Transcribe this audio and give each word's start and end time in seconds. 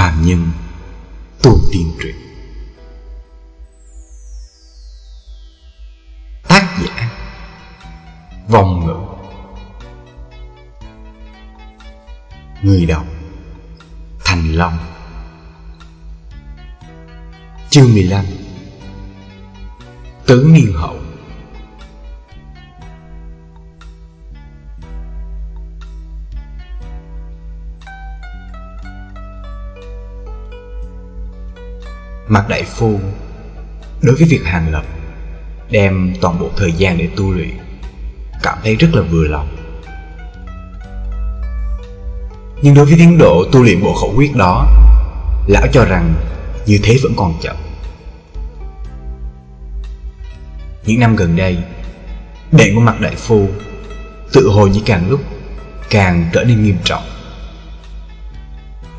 phàm 0.00 0.26
Nhân 0.26 0.50
Tu 1.42 1.58
Tiên 1.72 1.92
Truyện 2.02 2.14
Tác 6.48 6.78
giả, 6.82 7.10
Vòng 8.48 8.86
ngữ. 8.86 8.96
Người 12.62 12.86
đọc, 12.86 13.06
Thành 14.24 14.54
Long. 14.54 14.78
Chương 17.70 17.94
15 17.94 18.24
Tứ 20.26 20.50
Niên 20.52 20.72
Hậu. 20.72 20.99
Mặt 32.30 32.48
đại 32.48 32.62
phu 32.62 33.00
Đối 34.02 34.14
với 34.16 34.28
việc 34.28 34.44
hàng 34.44 34.72
lập 34.72 34.84
Đem 35.70 36.14
toàn 36.20 36.38
bộ 36.38 36.50
thời 36.56 36.72
gian 36.72 36.98
để 36.98 37.08
tu 37.16 37.30
luyện, 37.30 37.58
Cảm 38.42 38.58
thấy 38.62 38.76
rất 38.76 38.88
là 38.94 39.02
vừa 39.02 39.24
lòng. 39.24 39.56
Nhưng 42.62 42.74
đối 42.74 42.84
với 42.84 42.94
tiến 42.98 43.18
độ 43.18 43.44
tu 43.52 43.62
luyện 43.62 43.82
bộ 43.82 43.94
khẩu 43.94 44.12
quyết 44.16 44.36
đó, 44.36 44.66
Lão 45.46 45.66
cho 45.72 45.84
rằng 45.84 46.14
như 46.66 46.80
thế 46.82 46.96
vẫn 47.02 47.12
còn 47.16 47.34
chậm. 47.42 47.56
Những 50.86 51.00
năm 51.00 51.16
gần 51.16 51.36
đây 51.36 51.58
Bệnh 52.52 52.74
của 52.74 52.80
mặt 52.80 53.00
đại 53.00 53.14
phu 53.16 53.48
Tự 54.32 54.48
hồ 54.48 54.66
như 54.66 54.80
càng 54.86 55.10
lúc 55.10 55.20
Càng 55.90 56.30
trở 56.32 56.44
nên 56.44 56.62
nghiêm 56.62 56.76
trọng. 56.84 57.02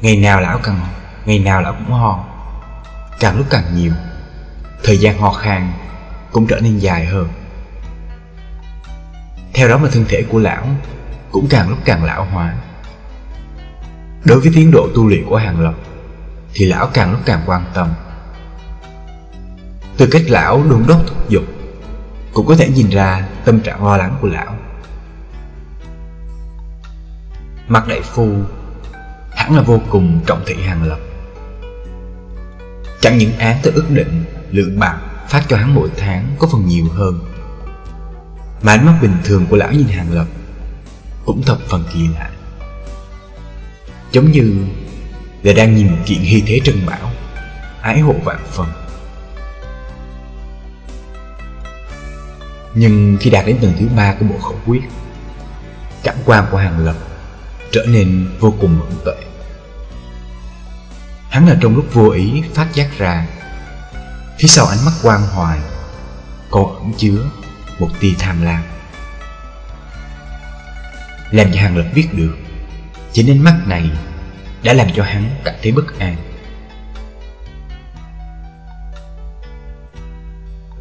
Ngày 0.02 0.16
nào 0.16 0.42
lão 0.42 0.60
càng 0.64 0.80
Ngày 1.26 1.40
nào 1.40 1.62
lão 1.62 1.74
cũng 1.74 1.94
ho 1.94 2.31
càng 3.22 3.38
lúc 3.38 3.46
càng 3.50 3.76
nhiều, 3.76 3.92
thời 4.84 4.98
gian 4.98 5.18
ho 5.18 5.32
khan 5.32 5.72
cũng 6.32 6.48
trở 6.48 6.60
nên 6.60 6.78
dài 6.78 7.06
hơn. 7.06 7.28
Theo 9.54 9.68
đó 9.68 9.78
mà 9.78 9.90
thân 9.92 10.06
thể 10.08 10.24
của 10.30 10.40
lão 10.40 10.68
cũng 11.32 11.48
càng 11.50 11.70
lúc 11.70 11.78
càng 11.86 12.04
lão 12.04 12.26
hóa. 12.26 12.56
Đối 14.26 14.40
với 14.40 14.52
tiến 14.56 14.72
độ 14.72 14.88
tu 14.96 15.08
luyện 15.08 15.26
của 15.30 15.38
hàng 15.38 15.60
lập 15.60 15.74
thì 16.54 16.66
lão 16.66 16.88
càng 16.88 17.12
lúc 17.12 17.20
càng 17.26 17.42
quan 17.46 17.66
tâm. 17.74 17.94
Từ 19.98 20.08
cách 20.12 20.24
lão 20.28 20.64
đôn 20.70 20.84
đốc 20.88 21.08
thúc 21.08 21.30
giục 21.30 21.44
cũng 22.34 22.48
có 22.48 22.56
thể 22.56 22.70
nhìn 22.70 22.90
ra 22.90 23.28
tâm 23.46 23.60
trạng 23.60 23.86
lo 23.86 23.98
lắng 23.98 24.18
của 24.22 24.28
lão. 24.28 24.56
Mặt 27.68 27.88
đại 27.88 28.02
phu 28.02 28.30
hẳn 29.32 29.56
là 29.56 29.62
vô 29.62 29.80
cùng 29.90 30.20
trọng 30.26 30.44
thị 30.46 30.56
hàng 30.64 30.84
lập. 30.84 31.00
Chẳng 33.02 33.18
những 33.18 33.38
án 33.38 33.58
tới 33.64 33.74
ước 33.74 33.86
định, 33.90 34.24
Lượng 34.52 34.80
bạc 34.80 34.98
phát 35.30 35.44
cho 35.50 35.58
hắn 35.58 35.76
mỗi 35.76 35.90
tháng 35.98 36.36
Có 36.40 36.48
phần 36.52 36.68
nhiều 36.68 36.86
hơn. 36.94 37.20
Mà 38.62 38.72
ánh 38.72 38.86
mắt 38.86 38.94
bình 39.02 39.18
thường 39.24 39.46
của 39.50 39.58
lão 39.58 39.72
nhìn 39.72 39.88
hàng 39.88 40.12
lập 40.12 40.26
Cũng 41.26 41.44
thập 41.44 41.58
phần 41.70 41.84
kỳ 41.94 42.00
lạ. 42.16 42.30
Giống 44.12 44.32
như 44.32 44.66
Là 45.44 45.54
đang 45.54 45.76
nhìn 45.76 45.88
một 45.88 45.98
kiện 46.06 46.20
hy 46.20 46.44
thế 46.48 46.60
trân 46.64 46.86
bảo 46.86 47.12
Ái 47.82 48.00
hộ 48.00 48.14
vạn 48.24 48.40
phần. 48.52 48.68
Nhưng 52.76 53.18
khi 53.20 53.30
đạt 53.30 53.46
đến 53.46 53.58
tầng 53.62 53.74
thứ 53.80 53.88
ba 53.96 54.16
của 54.20 54.26
bộ 54.26 54.38
khẩu 54.38 54.56
quyết, 54.66 54.82
Cảm 56.04 56.16
quan 56.26 56.46
của 56.52 56.58
hàng 56.58 56.86
lập 56.86 56.96
Trở 57.72 57.86
nên 57.88 58.28
vô 58.40 58.54
cùng 58.62 58.80
mẫn 58.80 58.90
tệ. 59.06 59.16
Hắn 61.32 61.48
là 61.48 61.58
trong 61.62 61.76
lúc 61.76 61.86
vô 61.94 62.10
ý 62.10 62.44
phát 62.54 62.68
giác 62.74 62.90
ra, 62.98 63.28
Phía 64.40 64.48
sau 64.48 64.66
ánh 64.66 64.86
mắt 64.86 64.92
quan 65.04 65.22
hoài, 65.22 65.60
Còn 66.50 66.76
ẩn 66.76 66.94
chứa 66.98 67.26
một 67.80 67.90
tia 68.00 68.14
tham 68.20 68.42
lam. 68.42 68.64
Làm 71.32 71.52
cho 71.54 71.62
Hàng 71.62 71.78
Lập 71.78 71.86
biết 71.96 72.08
được 72.14 72.36
Chính 73.12 73.30
ánh 73.30 73.44
mắt 73.44 73.56
này 73.66 73.90
Đã 74.64 74.74
làm 74.74 74.88
cho 74.96 75.04
hắn 75.04 75.36
cảm 75.44 75.56
thấy 75.64 75.72
bất 75.72 76.00
an. 76.00 76.16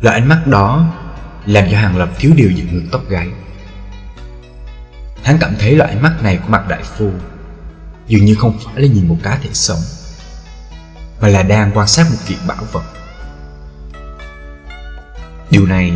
Loại 0.00 0.20
ánh 0.20 0.28
mắt 0.28 0.46
đó 0.46 0.94
Làm 1.46 1.64
cho 1.70 1.78
Hàng 1.78 1.96
Lập 1.96 2.08
thiếu 2.18 2.32
điều 2.36 2.50
dựng 2.50 2.74
ngược 2.74 2.88
tóc 2.92 3.08
gáy. 3.08 3.28
Hắn 5.24 5.38
cảm 5.40 5.54
thấy 5.58 5.76
loại 5.76 5.90
ánh 5.90 6.02
mắt 6.02 6.22
này 6.22 6.36
của 6.36 6.48
mặt 6.48 6.68
đại 6.68 6.82
phu 6.82 7.10
Dường 8.06 8.24
như 8.24 8.34
không 8.34 8.58
phải 8.64 8.82
là 8.82 8.88
nhìn 8.88 9.08
một 9.08 9.16
cá 9.22 9.38
thể 9.42 9.50
sống 9.52 9.78
mà 11.20 11.28
là 11.28 11.42
đang 11.42 11.70
quan 11.74 11.86
sát 11.86 12.06
một 12.10 12.18
kiện 12.26 12.38
bảo 12.46 12.64
vật. 12.72 12.84
Điều 15.50 15.66
này 15.66 15.92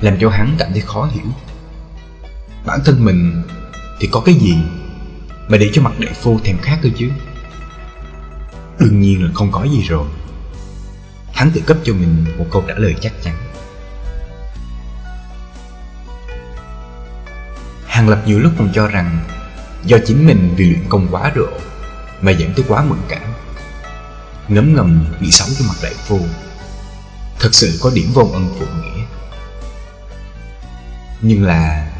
làm 0.00 0.16
cho 0.20 0.30
hắn 0.30 0.56
cảm 0.58 0.72
thấy 0.72 0.80
khó 0.80 1.08
hiểu. 1.12 1.26
Bản 2.66 2.80
thân 2.84 3.04
mình 3.04 3.42
thì 4.00 4.08
có 4.12 4.20
cái 4.20 4.34
gì 4.34 4.56
mà 5.48 5.58
để 5.58 5.70
cho 5.72 5.82
mặt 5.82 5.92
đại 5.98 6.14
phu 6.14 6.38
thèm 6.44 6.58
khát 6.58 6.78
cơ 6.82 6.88
chứ? 6.96 7.10
Đương 8.78 9.00
nhiên 9.00 9.24
là 9.24 9.30
không 9.34 9.52
có 9.52 9.64
gì 9.64 9.82
rồi. 9.82 10.06
Hắn 11.32 11.50
tự 11.50 11.60
cấp 11.66 11.76
cho 11.84 11.92
mình 11.92 12.24
một 12.38 12.46
câu 12.50 12.64
trả 12.68 12.74
lời 12.74 12.94
chắc 13.00 13.12
chắn. 13.22 13.34
Hàng 17.86 18.08
Lập 18.08 18.22
nhiều 18.26 18.38
lúc 18.38 18.52
còn 18.58 18.72
cho 18.74 18.88
rằng 18.88 19.18
Do 19.84 19.98
chính 20.06 20.26
mình 20.26 20.54
vì 20.56 20.64
luyện 20.64 20.88
công 20.88 21.08
quá 21.10 21.32
độ 21.34 21.48
Mà 22.20 22.30
dẫn 22.30 22.52
tới 22.54 22.64
quá 22.68 22.84
mẫn 22.84 22.98
cảm 23.08 23.22
ngấm 24.48 24.74
ngầm 24.74 25.14
bị 25.20 25.30
sống 25.30 25.48
cho 25.58 25.64
mặt 25.68 25.74
đại 25.82 25.94
phu 25.94 26.20
thật 27.38 27.48
sự 27.52 27.78
có 27.82 27.90
điểm 27.94 28.12
vong 28.14 28.32
ân 28.32 28.54
phụ 28.58 28.66
nghĩa. 28.66 29.02
Nhưng 31.20 31.44
là, 31.44 31.92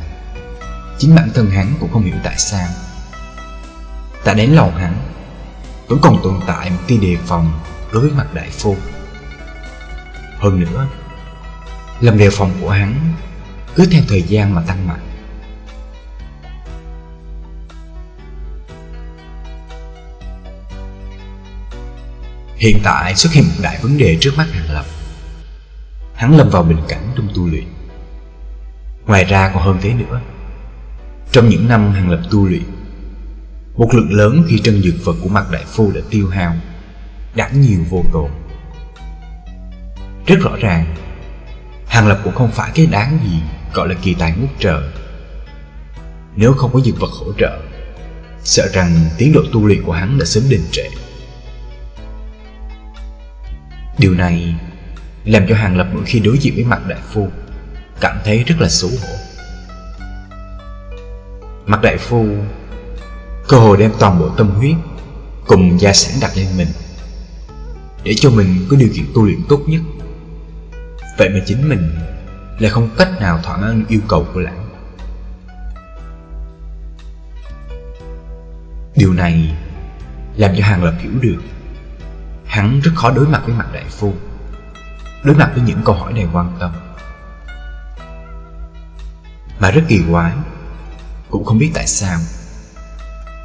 chính 0.98 1.14
bản 1.14 1.30
thân 1.34 1.50
hắn 1.50 1.74
cũng 1.80 1.92
không 1.92 2.02
hiểu 2.02 2.16
tại 2.24 2.38
sao. 2.38 2.68
Tại 4.24 4.34
đến 4.34 4.50
lòng 4.50 4.76
hắn, 4.76 4.96
vẫn 5.88 5.98
còn 6.02 6.20
tồn 6.22 6.40
tại 6.46 6.70
một 6.70 6.80
tia 6.86 6.96
đề 6.96 7.16
phòng 7.26 7.60
đối 7.92 8.02
với 8.02 8.10
mặt 8.10 8.34
đại 8.34 8.50
phu 8.50 8.76
hơn 10.44 10.60
nữa 10.60 10.88
lòng 12.00 12.18
đề 12.18 12.30
phòng 12.30 12.50
của 12.60 12.70
hắn 12.70 13.12
cứ 13.74 13.86
theo 13.86 14.02
thời 14.08 14.22
gian 14.22 14.54
mà 14.54 14.62
tăng 14.66 14.86
mạnh. 14.86 15.13
Hiện 22.64 22.80
tại 22.82 23.14
xuất 23.14 23.32
hiện 23.32 23.44
một 23.44 23.54
đại 23.62 23.78
vấn 23.82 23.98
đề 23.98 24.16
trước 24.20 24.30
mắt 24.36 24.46
Hàng 24.52 24.70
Lập. 24.74 24.84
Hắn 26.14 26.36
lâm 26.36 26.50
vào 26.50 26.62
bình 26.62 26.78
cảnh 26.88 27.10
trong 27.16 27.28
tu 27.34 27.46
luyện. 27.46 27.64
Ngoài 29.06 29.24
ra 29.24 29.50
còn 29.54 29.62
hơn 29.62 29.78
thế 29.82 29.92
nữa. 29.94 30.20
Trong 31.32 31.48
những 31.48 31.68
năm 31.68 31.92
Hàng 31.92 32.10
Lập 32.10 32.20
tu 32.30 32.46
luyện, 32.48 32.62
Một 33.76 33.94
lượng 33.94 34.12
lớn 34.12 34.44
khi 34.48 34.58
trân 34.58 34.82
dược 34.82 34.94
vật 35.04 35.16
của 35.22 35.28
mặt 35.28 35.46
đại 35.50 35.64
phu 35.66 35.92
đã 35.92 36.00
tiêu 36.10 36.28
hao 36.28 36.56
Đáng 37.34 37.60
nhiều 37.60 37.80
vô 37.90 38.04
tồn. 38.12 38.30
Rất 40.26 40.36
rõ 40.40 40.56
ràng, 40.60 40.94
Hàng 41.86 42.08
Lập 42.08 42.20
cũng 42.24 42.34
không 42.34 42.52
phải 42.52 42.70
cái 42.74 42.86
đáng 42.86 43.18
gì 43.24 43.38
Gọi 43.74 43.88
là 43.88 43.94
kỳ 44.02 44.14
tài 44.14 44.34
ngút 44.36 44.50
trời. 44.58 44.82
Nếu 46.36 46.52
không 46.52 46.72
có 46.72 46.80
dược 46.80 47.00
vật 47.00 47.10
hỗ 47.10 47.32
trợ, 47.38 47.60
Sợ 48.44 48.68
rằng 48.72 48.96
tiến 49.18 49.32
độ 49.32 49.40
tu 49.52 49.66
luyện 49.66 49.82
của 49.82 49.92
hắn 49.92 50.18
đã 50.18 50.24
sớm 50.24 50.44
đình 50.48 50.64
trệ. 50.72 50.84
Điều 54.04 54.14
này 54.14 54.54
làm 55.24 55.46
cho 55.48 55.56
Hàng 55.56 55.76
Lập 55.76 55.88
mỗi 55.92 56.02
khi 56.06 56.20
đối 56.20 56.38
diện 56.38 56.54
với 56.54 56.64
mặt 56.64 56.80
đại 56.88 56.98
phu 57.12 57.28
cảm 58.00 58.18
thấy 58.24 58.44
rất 58.46 58.54
là 58.60 58.68
xấu 58.68 58.90
hổ. 58.90 59.16
Mặt 61.66 61.80
đại 61.82 61.96
phu 61.98 62.26
cơ 63.48 63.58
hồ 63.58 63.76
đem 63.76 63.92
toàn 63.98 64.18
bộ 64.18 64.28
tâm 64.28 64.50
huyết 64.50 64.74
cùng 65.46 65.80
gia 65.80 65.92
sản 65.92 66.14
đặt 66.20 66.30
lên 66.36 66.46
mình 66.56 66.68
để 68.04 68.14
cho 68.16 68.30
mình 68.30 68.66
có 68.70 68.76
điều 68.76 68.88
kiện 68.94 69.04
tu 69.14 69.24
luyện 69.24 69.40
tốt 69.48 69.60
nhất. 69.66 69.80
Vậy 71.18 71.28
mà 71.28 71.40
chính 71.46 71.68
mình 71.68 71.90
lại 72.58 72.70
không 72.70 72.90
cách 72.98 73.10
nào 73.20 73.40
thỏa 73.42 73.56
mãn 73.56 73.84
yêu 73.88 74.00
cầu 74.08 74.26
của 74.34 74.40
lão. 74.40 74.64
Điều 78.96 79.12
này 79.12 79.56
làm 80.36 80.54
cho 80.56 80.64
Hàng 80.64 80.84
Lập 80.84 80.94
hiểu 81.02 81.12
được 81.20 81.40
Hắn 82.54 82.80
rất 82.80 82.90
khó 82.94 83.10
đối 83.10 83.26
mặt 83.26 83.42
với 83.46 83.54
mặt 83.54 83.66
đại 83.72 83.84
phu. 83.90 84.14
Đối 85.24 85.34
mặt 85.36 85.50
với 85.54 85.64
những 85.66 85.80
câu 85.84 85.94
hỏi 85.94 86.12
đầy 86.12 86.26
quan 86.32 86.52
tâm. 86.60 86.72
Mà 89.58 89.70
rất 89.70 89.82
kỳ 89.88 90.02
quái, 90.10 90.32
Cũng 91.30 91.44
không 91.44 91.58
biết 91.58 91.70
tại 91.74 91.86
sao. 91.86 92.18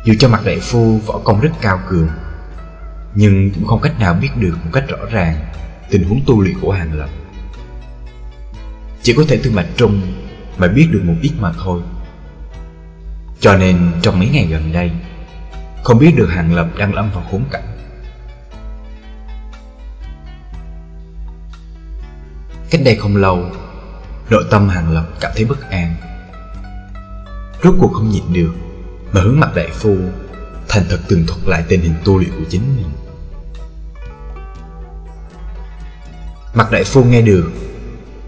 Dù 0.05 0.13
cho 0.19 0.29
mặt 0.29 0.41
đại 0.45 0.59
phu 0.59 0.97
võ 1.05 1.19
công 1.23 1.39
rất 1.39 1.49
cao 1.61 1.79
cường, 1.89 2.09
Nhưng 3.15 3.51
cũng 3.53 3.67
không 3.67 3.81
cách 3.81 3.99
nào 3.99 4.13
biết 4.13 4.29
được 4.35 4.57
một 4.63 4.69
cách 4.73 4.83
rõ 4.87 4.97
ràng 5.11 5.35
Tình 5.89 6.03
huống 6.03 6.21
tu 6.27 6.41
luyện 6.41 6.59
của 6.61 6.71
Hàng 6.71 6.93
Lập 6.93 7.09
Chỉ 9.03 9.13
có 9.13 9.23
thể 9.27 9.39
từ 9.43 9.51
mạch 9.51 9.67
trung 9.77 10.01
Mà 10.57 10.67
biết 10.67 10.87
được 10.91 11.01
một 11.03 11.15
ít 11.21 11.31
mà 11.39 11.51
thôi. 11.63 11.81
Cho 13.39 13.57
nên 13.57 13.91
trong 14.01 14.19
mấy 14.19 14.29
ngày 14.29 14.45
gần 14.45 14.73
đây, 14.73 14.91
Không 15.83 15.99
biết 15.99 16.13
được 16.15 16.27
Hàng 16.27 16.55
Lập 16.55 16.67
đang 16.77 16.93
lâm 16.93 17.11
vào 17.11 17.23
khốn 17.31 17.43
cảnh 17.51 17.68
Cách 22.71 22.81
đây 22.83 22.95
không 22.95 23.15
lâu, 23.15 23.45
Nội 24.29 24.43
tâm 24.49 24.69
Hàng 24.69 24.93
Lập 24.93 25.05
cảm 25.19 25.31
thấy 25.35 25.45
bất 25.45 25.69
an. 25.69 25.95
Rốt 27.63 27.75
cuộc 27.79 27.91
không 27.93 28.09
nhịn 28.09 28.23
được, 28.33 28.51
Mà 29.11 29.21
hướng 29.21 29.39
mặt 29.39 29.55
đại 29.55 29.69
phu 29.73 29.97
Thành 30.67 30.83
thật 30.89 30.99
tường 31.07 31.25
thuật 31.27 31.47
lại 31.47 31.63
tình 31.67 31.81
hình 31.81 31.93
tu 32.03 32.17
luyện 32.17 32.29
của 32.29 32.45
chính 32.49 32.61
mình. 32.77 32.89
Mặt 36.53 36.71
đại 36.71 36.83
phu 36.83 37.03
nghe 37.03 37.21
được, 37.21 37.51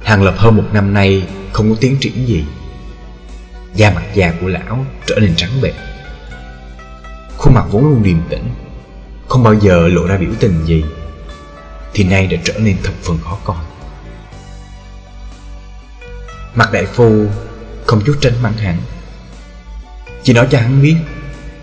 Hàng 0.04 0.24
Lập 0.24 0.36
hơn 0.38 0.58
một 0.58 0.66
năm 0.74 0.94
nay 0.94 1.28
Không 1.54 1.70
có 1.70 1.76
tiến 1.82 1.98
triển 2.00 2.28
gì. 2.28 2.46
Da 3.76 3.92
mặt 3.92 4.04
già 4.14 4.34
của 4.42 4.48
lão 4.48 4.86
trở 5.06 5.16
nên 5.20 5.36
trắng 5.36 5.62
bệch. 5.62 5.76
Khuôn 7.38 7.54
mặt 7.54 7.66
vốn 7.72 7.84
luôn 7.84 8.04
điềm 8.04 8.18
tĩnh, 8.30 8.50
Không 9.28 9.44
bao 9.44 9.60
giờ 9.60 9.88
lộ 9.88 10.08
ra 10.08 10.18
biểu 10.18 10.32
tình 10.40 10.66
gì, 10.66 10.84
Thì 11.94 12.04
nay 12.04 12.28
đã 12.28 12.38
trở 12.44 12.54
nên 12.60 12.78
thập 12.84 12.94
phần 13.04 13.18
khó 13.24 13.38
coi. 13.44 13.58
Mặt 16.56 16.70
đại 16.72 16.86
phu 16.86 17.26
không 17.86 18.02
chút 18.06 18.18
tránh 18.22 18.34
mắng 18.42 18.58
hắn. 18.58 18.78
Chỉ 20.24 20.34
nói 20.34 20.48
cho 20.52 20.60
hắn 20.60 20.82
biết, 20.82 20.96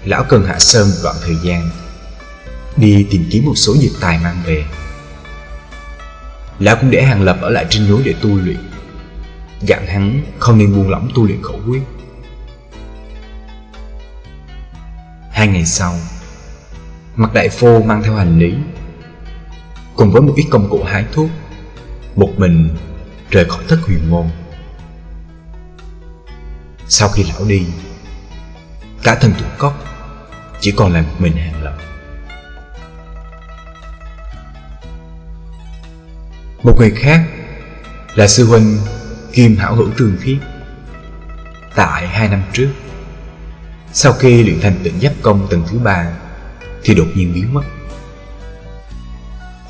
Lão 0.05 0.25
cần 0.25 0.44
hạ 0.44 0.58
sơn 0.58 0.88
một 0.88 0.96
đoạn 1.02 1.17
thời 1.23 1.37
gian, 1.43 1.70
Đi 2.76 3.06
tìm 3.11 3.25
kiếm 3.31 3.44
một 3.46 3.55
số 3.56 3.76
dược 3.76 4.00
tài 4.00 4.19
mang 4.19 4.43
về. 4.46 4.64
Lão 6.58 6.76
cũng 6.76 6.90
để 6.90 7.02
Hàng 7.02 7.23
Lập 7.23 7.38
ở 7.40 7.50
lại 7.50 7.67
trên 7.70 7.88
núi 7.88 8.02
để 8.05 8.14
tu 8.23 8.37
luyện. 8.37 8.70
Dặn 9.61 9.87
hắn 9.87 10.23
không 10.38 10.58
nên 10.58 10.75
buông 10.75 10.90
lỏng 10.90 11.11
tu 11.14 11.26
luyện 11.26 11.43
khẩu 11.43 11.61
quyết. 11.69 11.82
Hai 15.31 15.49
ngày 15.49 15.64
sau, 15.64 15.94
Mặt 17.17 17.35
đại 17.35 17.49
phô 17.49 17.82
mang 17.82 18.02
theo 18.02 18.14
hành 18.14 18.38
lý, 18.38 18.55
Cùng 19.96 20.12
với 20.12 20.23
một 20.23 20.32
ít 20.37 20.46
công 20.50 20.69
cụ 20.70 20.82
hái 20.85 21.05
thuốc, 21.12 21.31
Một 22.17 22.31
mình 22.37 22.76
rời 23.31 23.44
khỏi 23.44 23.64
thất 23.69 23.79
huyền 23.87 24.11
môn. 24.11 24.26
Sau 26.88 27.08
khi 27.08 27.23
lão 27.23 27.44
đi, 27.44 27.67
Cả 29.02 29.14
thân 29.14 29.35
thủ 29.38 29.46
cốc 29.58 29.85
Chỉ 30.61 30.73
còn 30.76 30.93
lại 30.93 31.02
một 31.02 31.14
mình 31.19 31.37
hàng 31.37 31.62
lập. 31.62 31.76
Một 36.62 36.75
người 36.79 36.90
khác 36.90 37.26
Là 38.14 38.29
sư 38.29 38.46
huynh 38.46 38.79
Kim 39.32 39.56
Hảo 39.56 39.75
Hữu 39.75 39.88
Trường 39.99 40.17
khiết. 40.20 40.37
Tại 41.75 42.08
hai 42.08 42.29
năm 42.29 42.43
trước, 42.52 42.69
sau 43.93 44.12
khi 44.12 44.43
luyện 44.43 44.61
thành 44.61 44.76
tịnh 44.82 45.00
giáp 45.00 45.12
công 45.23 45.46
tầng 45.50 45.64
thứ 45.70 45.79
ba 45.79 46.12
Thì 46.85 46.94
đột 46.94 47.06
nhiên 47.14 47.35
biến 47.35 47.55
mất. 47.55 47.62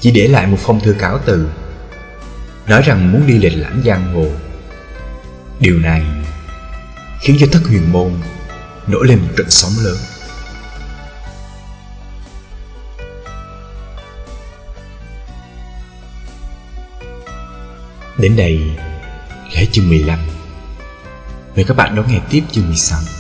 Chỉ 0.00 0.11
để 0.11 0.29
lại 0.29 0.47
một 0.47 0.59
phong 0.61 0.81
thư 0.81 0.93
cáo 0.99 1.19
từ, 1.25 1.49
Nói 2.67 2.82
rằng 2.82 3.12
muốn 3.12 3.26
đi 3.26 3.38
lịch 3.38 3.59
lãm 3.59 3.82
giang 3.85 4.15
hồ. 4.15 4.26
Điều 5.61 5.79
này 5.79 6.05
Khiến 7.20 7.37
cho 7.41 7.47
thất 7.53 7.62
huyền 7.69 7.93
môn 7.93 8.12
Nổi 8.87 9.06
lên 9.09 9.19
một 9.19 9.29
trận 9.37 9.50
sóng 9.50 9.73
lớn. 9.85 9.97
Đến 18.19 18.37
đây 18.37 18.61
là 19.55 19.62
chương 19.73 19.88
15 19.88 20.19
Mời 21.56 21.65
các 21.65 21.76
bạn 21.76 21.97
đón 21.97 22.06
nghe 22.09 22.20
tiếp 22.31 22.43
chương 22.53 22.67
16 22.67 23.18